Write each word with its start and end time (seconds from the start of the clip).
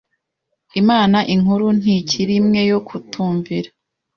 Imana 0.81 1.17
Inkuru 1.33 1.65
ntikiri 1.79 2.33
imwe 2.39 2.61
yo 2.71 2.79
kutumvira 2.87 3.69